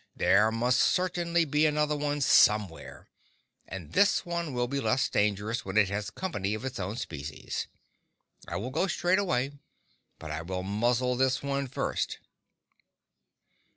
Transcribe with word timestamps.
There 0.15 0.51
must 0.51 0.79
certainly 0.79 1.45
be 1.45 1.67
another 1.67 1.95
one 1.95 2.21
somewhere, 2.21 3.07
and 3.67 3.93
this 3.93 4.25
one 4.25 4.51
will 4.51 4.67
be 4.67 4.79
less 4.79 5.07
dangerous 5.07 5.63
when 5.63 5.77
it 5.77 5.89
has 5.89 6.09
company 6.09 6.55
of 6.55 6.65
its 6.65 6.79
own 6.79 6.95
species. 6.97 7.67
I 8.47 8.55
will 8.55 8.71
go 8.71 8.87
straightway; 8.87 9.51
but 10.17 10.31
I 10.31 10.41
will 10.41 10.63
muzzle 10.63 11.15
this 11.17 11.43
one 11.43 11.67
first. 11.67 12.17